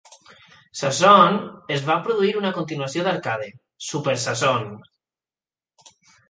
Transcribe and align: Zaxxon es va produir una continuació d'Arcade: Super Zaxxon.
Zaxxon 0.77 1.35
es 1.75 1.83
va 1.89 1.97
produir 2.07 2.31
una 2.39 2.51
continuació 2.55 3.05
d'Arcade: 3.09 3.51
Super 3.89 4.17
Zaxxon. 4.25 4.67